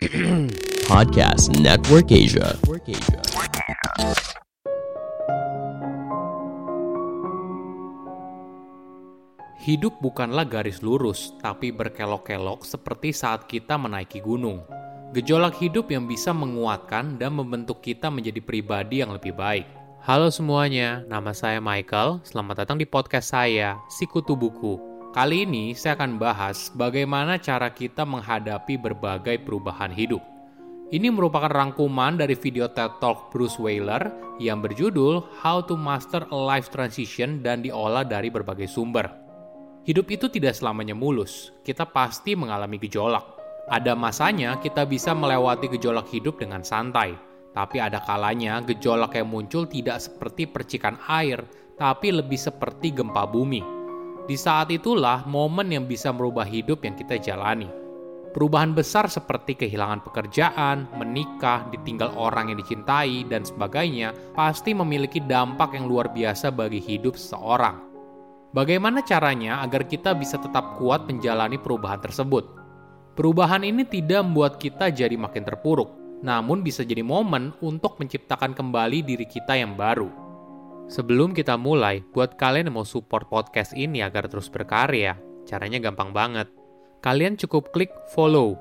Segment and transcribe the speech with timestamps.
[0.88, 2.56] Podcast Network Asia.
[9.60, 14.64] Hidup bukanlah garis lurus, tapi berkelok-kelok seperti saat kita menaiki gunung.
[15.12, 19.68] Gejolak hidup yang bisa menguatkan dan membentuk kita menjadi pribadi yang lebih baik.
[20.00, 22.24] Halo semuanya, nama saya Michael.
[22.24, 24.89] Selamat datang di podcast saya, Sikutu Buku.
[25.10, 30.22] Kali ini saya akan bahas bagaimana cara kita menghadapi berbagai perubahan hidup.
[30.94, 36.38] Ini merupakan rangkuman dari video TED Talk Bruce Wailer yang berjudul How to Master a
[36.38, 39.10] Life Transition dan diolah dari berbagai sumber.
[39.82, 43.34] Hidup itu tidak selamanya mulus, kita pasti mengalami gejolak.
[43.66, 47.18] Ada masanya kita bisa melewati gejolak hidup dengan santai,
[47.50, 51.42] tapi ada kalanya gejolak yang muncul tidak seperti percikan air,
[51.74, 53.79] tapi lebih seperti gempa bumi.
[54.30, 57.66] Di saat itulah momen yang bisa merubah hidup yang kita jalani.
[58.30, 65.74] Perubahan besar seperti kehilangan pekerjaan, menikah, ditinggal orang yang dicintai, dan sebagainya pasti memiliki dampak
[65.74, 67.82] yang luar biasa bagi hidup seseorang.
[68.54, 72.46] Bagaimana caranya agar kita bisa tetap kuat menjalani perubahan tersebut?
[73.18, 75.90] Perubahan ini tidak membuat kita jadi makin terpuruk,
[76.22, 80.19] namun bisa jadi momen untuk menciptakan kembali diri kita yang baru.
[80.90, 85.14] Sebelum kita mulai, buat kalian yang mau support podcast ini agar terus berkarya,
[85.46, 86.50] caranya gampang banget.
[86.98, 88.58] Kalian cukup klik follow.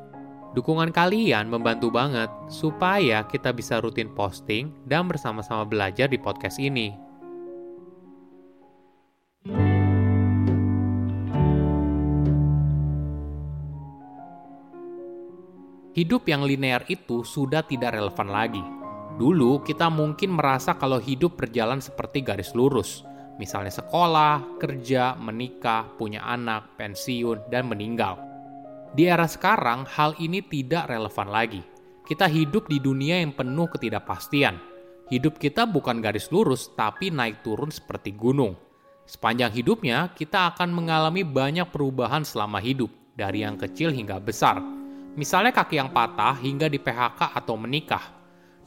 [0.54, 6.94] Dukungan kalian membantu banget supaya kita bisa rutin posting dan bersama-sama belajar di podcast ini.
[15.98, 18.79] Hidup yang linear itu sudah tidak relevan lagi.
[19.20, 23.04] Dulu kita mungkin merasa kalau hidup berjalan seperti garis lurus,
[23.36, 28.16] misalnya sekolah, kerja, menikah, punya anak, pensiun, dan meninggal.
[28.96, 31.62] Di era sekarang, hal ini tidak relevan lagi.
[32.08, 34.56] Kita hidup di dunia yang penuh ketidakpastian.
[35.12, 38.56] Hidup kita bukan garis lurus, tapi naik turun seperti gunung.
[39.04, 44.80] Sepanjang hidupnya, kita akan mengalami banyak perubahan selama hidup, dari yang kecil hingga besar
[45.20, 48.19] misalnya kaki yang patah hingga di PHK atau menikah.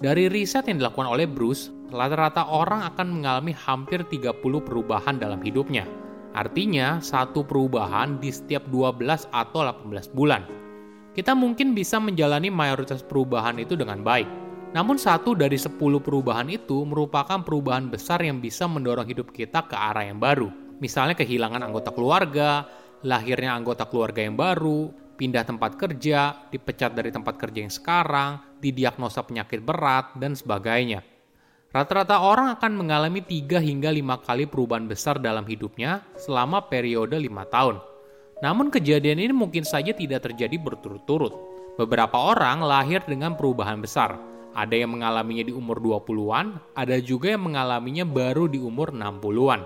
[0.02, 5.86] Dari riset yang dilakukan oleh Bruce, rata-rata orang akan mengalami hampir 30 perubahan dalam hidupnya.
[6.34, 10.42] Artinya, satu perubahan di setiap 12 atau 18 bulan.
[11.14, 14.26] Kita mungkin bisa menjalani mayoritas perubahan itu dengan baik.
[14.74, 19.78] Namun satu dari 10 perubahan itu merupakan perubahan besar yang bisa mendorong hidup kita ke
[19.78, 20.50] arah yang baru.
[20.82, 22.66] Misalnya kehilangan anggota keluarga,
[23.06, 24.91] lahirnya anggota keluarga yang baru,
[25.22, 31.06] pindah tempat kerja, dipecat dari tempat kerja yang sekarang, didiagnosa penyakit berat, dan sebagainya.
[31.71, 37.55] Rata-rata orang akan mengalami 3 hingga 5 kali perubahan besar dalam hidupnya selama periode 5
[37.55, 37.78] tahun.
[38.43, 41.31] Namun kejadian ini mungkin saja tidak terjadi berturut-turut.
[41.78, 44.19] Beberapa orang lahir dengan perubahan besar.
[44.59, 49.62] Ada yang mengalaminya di umur 20-an, ada juga yang mengalaminya baru di umur 60-an.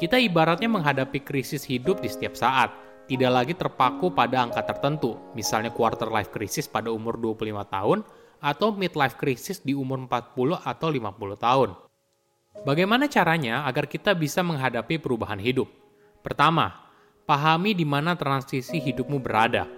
[0.00, 5.68] Kita ibaratnya menghadapi krisis hidup di setiap saat tidak lagi terpaku pada angka tertentu, misalnya
[5.68, 7.98] quarter life crisis pada umur 25 tahun
[8.40, 11.70] atau midlife crisis di umur 40 atau 50 tahun.
[12.64, 15.68] Bagaimana caranya agar kita bisa menghadapi perubahan hidup?
[16.24, 16.72] Pertama,
[17.28, 19.68] pahami di mana transisi hidupmu berada.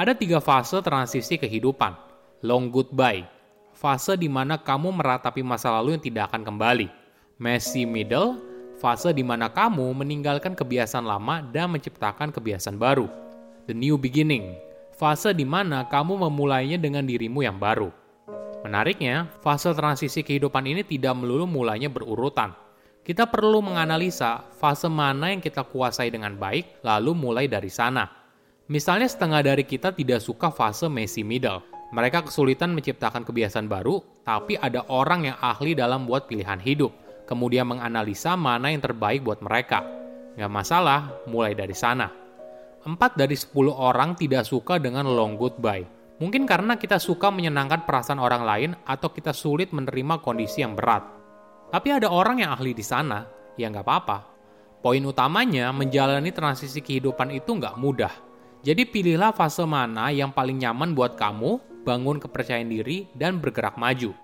[0.00, 1.92] Ada tiga fase transisi kehidupan.
[2.40, 3.28] Long goodbye,
[3.76, 6.88] fase di mana kamu meratapi masa lalu yang tidak akan kembali.
[7.36, 8.51] Messy middle,
[8.82, 13.06] fase di mana kamu meninggalkan kebiasaan lama dan menciptakan kebiasaan baru.
[13.70, 14.58] The new beginning,
[14.98, 17.94] fase di mana kamu memulainya dengan dirimu yang baru.
[18.66, 22.58] Menariknya, fase transisi kehidupan ini tidak melulu mulainya berurutan.
[23.06, 28.10] Kita perlu menganalisa fase mana yang kita kuasai dengan baik, lalu mulai dari sana.
[28.66, 31.62] Misalnya setengah dari kita tidak suka fase messy middle.
[31.94, 37.68] Mereka kesulitan menciptakan kebiasaan baru, tapi ada orang yang ahli dalam buat pilihan hidup kemudian
[37.68, 39.84] menganalisa mana yang terbaik buat mereka.
[40.38, 42.08] Gak masalah, mulai dari sana.
[42.82, 45.86] Empat dari sepuluh orang tidak suka dengan long goodbye.
[46.18, 51.02] Mungkin karena kita suka menyenangkan perasaan orang lain atau kita sulit menerima kondisi yang berat.
[51.72, 53.26] Tapi ada orang yang ahli di sana,
[53.58, 54.18] ya nggak apa-apa.
[54.82, 58.12] Poin utamanya, menjalani transisi kehidupan itu nggak mudah.
[58.62, 64.14] Jadi pilihlah fase mana yang paling nyaman buat kamu, bangun kepercayaan diri, dan bergerak maju.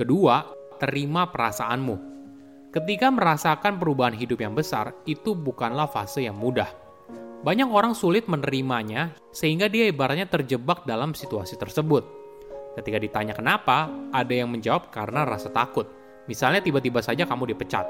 [0.00, 0.48] Kedua,
[0.80, 2.08] terima perasaanmu.
[2.72, 6.72] Ketika merasakan perubahan hidup yang besar, itu bukanlah fase yang mudah.
[7.44, 12.00] Banyak orang sulit menerimanya, sehingga dia ibaratnya terjebak dalam situasi tersebut.
[12.80, 15.84] Ketika ditanya kenapa, ada yang menjawab karena rasa takut.
[16.24, 17.84] Misalnya tiba-tiba saja kamu dipecat.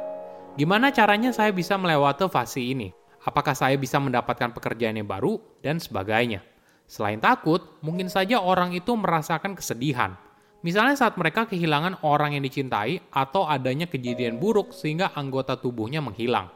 [0.59, 2.91] Gimana caranya saya bisa melewati fase ini?
[3.23, 5.39] Apakah saya bisa mendapatkan pekerjaan yang baru?
[5.63, 6.43] Dan sebagainya.
[6.91, 10.19] Selain takut, mungkin saja orang itu merasakan kesedihan.
[10.61, 16.53] Misalnya saat mereka kehilangan orang yang dicintai atau adanya kejadian buruk sehingga anggota tubuhnya menghilang.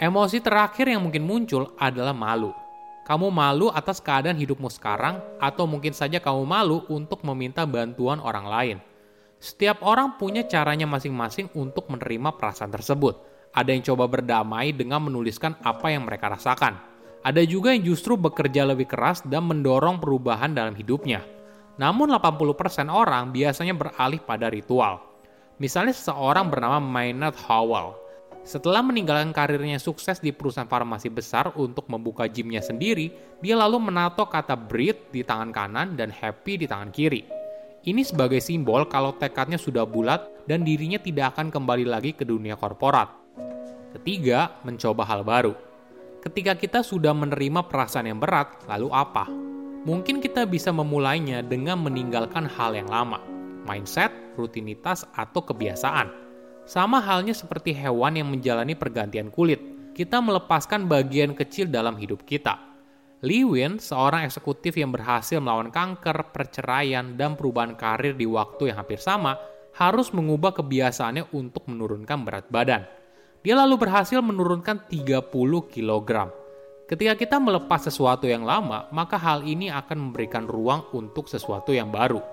[0.00, 2.56] Emosi terakhir yang mungkin muncul adalah malu.
[3.04, 8.46] Kamu malu atas keadaan hidupmu sekarang, atau mungkin saja kamu malu untuk meminta bantuan orang
[8.48, 8.78] lain.
[9.40, 13.16] Setiap orang punya caranya masing-masing untuk menerima perasaan tersebut.
[13.52, 16.76] Ada yang coba berdamai dengan menuliskan apa yang mereka rasakan.
[17.24, 21.37] Ada juga yang justru bekerja lebih keras dan mendorong perubahan dalam hidupnya.
[21.78, 24.98] Namun 80% orang biasanya beralih pada ritual.
[25.62, 28.08] Misalnya seseorang bernama Maynard Howell
[28.48, 33.12] setelah meninggalkan karirnya sukses di perusahaan farmasi besar untuk membuka gymnya sendiri,
[33.44, 37.28] dia lalu menato kata breathe di tangan kanan dan happy di tangan kiri.
[37.84, 42.56] Ini sebagai simbol kalau tekadnya sudah bulat dan dirinya tidak akan kembali lagi ke dunia
[42.56, 43.12] korporat.
[44.00, 45.52] Ketiga, mencoba hal baru.
[46.24, 49.47] Ketika kita sudah menerima perasaan yang berat, lalu apa?
[49.86, 53.22] Mungkin kita bisa memulainya dengan meninggalkan hal yang lama,
[53.66, 56.28] mindset, rutinitas, atau kebiasaan
[56.68, 59.56] sama halnya seperti hewan yang menjalani pergantian kulit,
[59.96, 62.60] kita melepaskan bagian kecil dalam hidup kita.
[63.24, 69.00] Lewin, seorang eksekutif yang berhasil melawan kanker, perceraian, dan perubahan karir di waktu yang hampir
[69.00, 69.40] sama,
[69.80, 72.84] harus mengubah kebiasaannya untuk menurunkan berat badan.
[73.40, 75.24] Dia lalu berhasil menurunkan 30
[75.72, 76.10] kg.
[76.88, 81.92] Ketika kita melepas sesuatu yang lama, maka hal ini akan memberikan ruang untuk sesuatu yang
[81.92, 82.24] baru.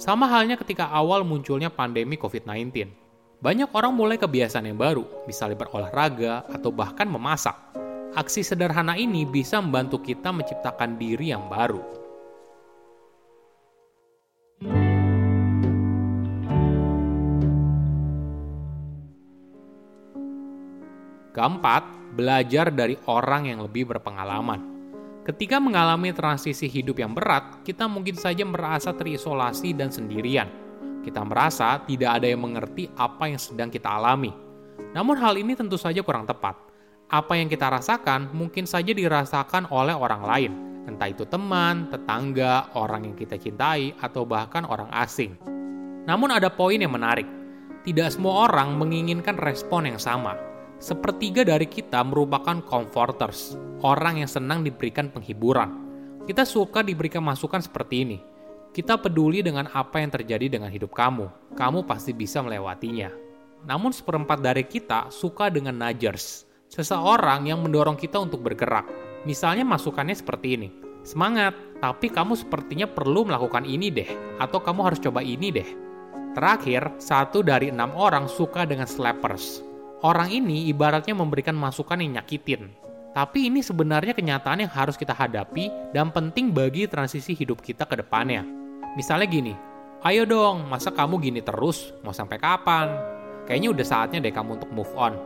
[0.00, 2.72] Sama halnya ketika awal munculnya pandemi COVID-19
[3.36, 7.52] banyak orang mulai kebiasaan yang baru, misalnya berolahraga atau bahkan memasak.
[8.16, 11.84] Aksi sederhana ini bisa membantu kita menciptakan diri yang baru.
[21.36, 21.84] Keempat,
[22.16, 24.74] belajar dari orang yang lebih berpengalaman.
[25.28, 30.66] Ketika mengalami transisi hidup yang berat, kita mungkin saja merasa terisolasi dan sendirian
[31.06, 34.34] kita merasa tidak ada yang mengerti apa yang sedang kita alami.
[34.90, 36.58] Namun hal ini tentu saja kurang tepat.
[37.06, 40.52] Apa yang kita rasakan mungkin saja dirasakan oleh orang lain,
[40.90, 45.38] entah itu teman, tetangga, orang yang kita cintai, atau bahkan orang asing.
[46.10, 47.30] Namun ada poin yang menarik.
[47.86, 50.34] Tidak semua orang menginginkan respon yang sama.
[50.76, 55.72] Sepertiga dari kita merupakan comforters, orang yang senang diberikan penghiburan.
[56.28, 58.18] Kita suka diberikan masukan seperti ini
[58.76, 61.32] kita peduli dengan apa yang terjadi dengan hidup kamu.
[61.56, 63.08] Kamu pasti bisa melewatinya.
[63.64, 66.44] Namun seperempat dari kita suka dengan nudgers.
[66.68, 68.84] Seseorang yang mendorong kita untuk bergerak.
[69.24, 70.68] Misalnya masukannya seperti ini.
[71.08, 74.12] Semangat, tapi kamu sepertinya perlu melakukan ini deh.
[74.36, 75.68] Atau kamu harus coba ini deh.
[76.36, 79.64] Terakhir, satu dari enam orang suka dengan slappers.
[80.04, 82.68] Orang ini ibaratnya memberikan masukan yang nyakitin.
[83.16, 87.96] Tapi ini sebenarnya kenyataan yang harus kita hadapi dan penting bagi transisi hidup kita ke
[87.96, 88.44] depannya.
[88.92, 89.56] Misalnya gini,
[90.04, 92.92] ayo dong, masa kamu gini terus, mau sampai kapan?
[93.48, 95.16] Kayaknya udah saatnya deh kamu untuk move on.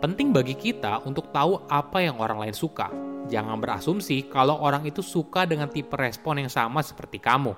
[0.00, 2.88] Penting bagi kita untuk tahu apa yang orang lain suka.
[3.28, 7.52] Jangan berasumsi kalau orang itu suka dengan tipe respon yang sama seperti kamu.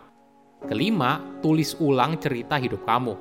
[0.67, 3.15] Kelima, tulis ulang cerita hidup kamu.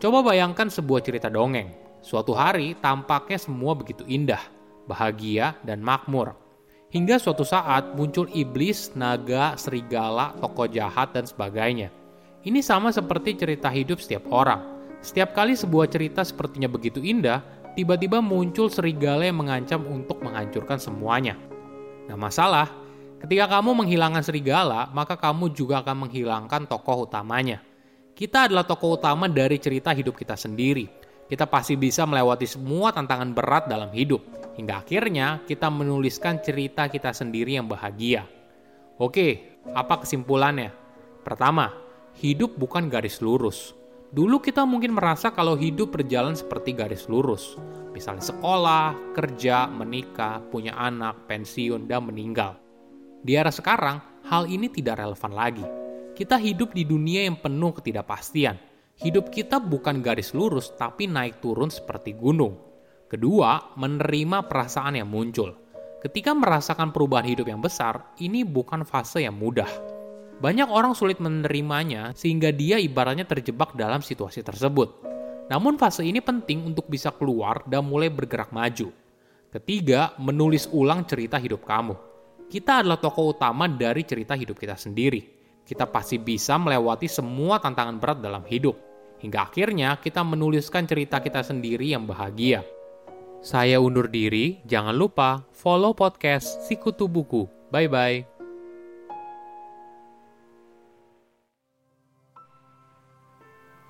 [0.00, 1.81] Coba bayangkan sebuah cerita dongeng.
[2.02, 4.42] Suatu hari tampaknya semua begitu indah,
[4.90, 6.34] bahagia, dan makmur.
[6.90, 11.94] Hingga suatu saat muncul iblis, naga, serigala, tokoh jahat, dan sebagainya.
[12.42, 14.60] Ini sama seperti cerita hidup setiap orang.
[14.98, 17.40] Setiap kali sebuah cerita sepertinya begitu indah,
[17.78, 21.38] tiba-tiba muncul serigala yang mengancam untuk menghancurkan semuanya.
[22.10, 22.66] Nah masalah,
[23.22, 27.62] ketika kamu menghilangkan serigala, maka kamu juga akan menghilangkan tokoh utamanya.
[28.12, 31.01] Kita adalah tokoh utama dari cerita hidup kita sendiri.
[31.32, 34.20] Kita pasti bisa melewati semua tantangan berat dalam hidup
[34.52, 38.28] Hingga akhirnya kita menuliskan cerita kita sendiri yang bahagia.
[39.00, 40.68] Oke, apa kesimpulannya?
[41.24, 41.72] Pertama,
[42.20, 43.72] hidup bukan garis lurus.
[44.12, 47.56] Dulu kita mungkin merasa kalau hidup berjalan seperti garis lurus.
[47.96, 52.60] Misalnya sekolah, kerja, menikah, punya anak, pensiun, dan meninggal.
[53.24, 55.64] Di era sekarang, hal ini tidak relevan lagi.
[56.12, 58.71] Kita hidup di dunia yang penuh ketidakpastian.
[59.02, 62.72] Hidup kita bukan garis lurus, tapi naik turun seperti gunung
[63.12, 65.52] Kedua, menerima perasaan yang muncul.
[66.00, 69.68] Ketika merasakan perubahan hidup yang besar, ini bukan fase yang mudah.
[70.40, 75.04] Banyak orang sulit menerimanya sehingga dia ibaratnya terjebak dalam situasi tersebut.
[75.52, 78.88] Namun fase ini penting untuk bisa keluar dan mulai bergerak maju.
[79.52, 81.92] Ketiga, menulis ulang cerita hidup kamu.
[82.48, 85.20] Kita adalah tokoh utama dari cerita hidup kita sendiri.
[85.68, 88.91] Kita pasti bisa melewati semua tantangan berat dalam hidup
[89.22, 92.66] hingga akhirnya kita menuliskan cerita kita sendiri yang bahagia.
[93.42, 97.46] Saya undur diri, jangan lupa follow podcast Sikutu Buku.
[97.70, 98.32] Bye-bye.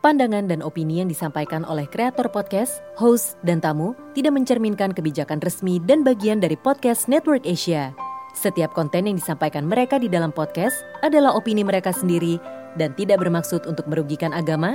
[0.03, 5.79] Pandangan dan opini yang disampaikan oleh kreator podcast, host, dan tamu tidak mencerminkan kebijakan resmi
[5.79, 7.95] dan bagian dari podcast Network Asia.
[8.35, 10.75] Setiap konten yang disampaikan mereka di dalam podcast
[11.07, 12.43] adalah opini mereka sendiri
[12.81, 14.75] dan tidak bermaksud untuk merugikan agama,